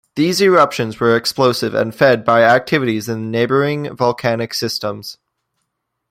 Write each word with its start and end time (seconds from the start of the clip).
These 0.15 0.41
eruptions 0.41 0.99
were 0.99 1.15
explosive 1.15 1.75
and 1.75 1.93
fed 1.93 2.25
by 2.25 2.41
activities 2.41 3.07
in 3.07 3.21
the 3.21 3.27
neighboring 3.37 3.95
volcanic 3.95 4.51
systems. 4.55 5.19